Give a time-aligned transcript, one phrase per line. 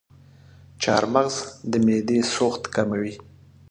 [0.81, 1.35] چارمغز
[1.71, 3.13] د معدې سوخت کموي.